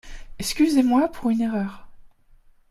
Excusez-moi 0.39 1.09
pour 1.11 1.29
une 1.29 1.41
erreur. 1.41 1.87